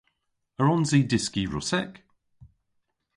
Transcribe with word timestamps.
A 0.59 0.61
wrons 0.63 0.91
i 0.97 0.99
dyski 1.09 1.43
Russek? 1.53 1.91